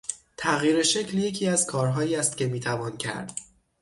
[0.37, 3.39] تغییر شغل یکی از کارهایی است که میتوان کرد.